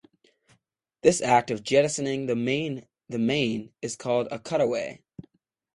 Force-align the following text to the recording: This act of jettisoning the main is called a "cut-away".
This 1.03 1.21
act 1.21 1.51
of 1.51 1.61
jettisoning 1.61 2.25
the 2.25 2.35
main 3.19 3.71
is 3.83 3.95
called 3.95 4.27
a 4.31 4.39
"cut-away". 4.39 5.03